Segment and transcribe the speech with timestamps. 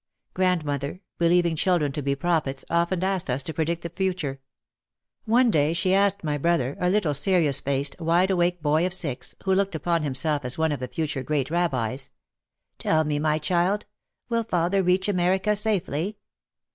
[0.33, 4.41] Grand mother, believing children to be prophets, often asked us to predict the future.
[5.25, 9.35] One day she asked my brother, a little serious faced, wide awake boy of six,
[9.43, 12.09] who looked upon himself as one of the future great Rabbis,
[12.79, 13.85] "Tell me, my child,
[14.27, 16.17] will father reach America safely?"